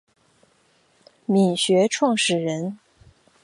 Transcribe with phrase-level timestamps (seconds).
[1.27, 2.79] 黾学创始人。